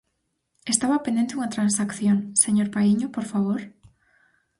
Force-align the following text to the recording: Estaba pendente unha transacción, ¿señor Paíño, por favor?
Estaba 0.73 1.03
pendente 1.05 1.35
unha 1.37 1.53
transacción, 1.55 2.17
¿señor 2.43 2.67
Paíño, 2.75 3.07
por 3.15 3.25
favor? 3.31 3.61